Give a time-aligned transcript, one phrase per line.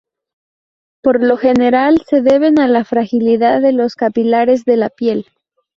[1.03, 5.27] Por lo general, se deben a la fragilidad de los capilares de la piel.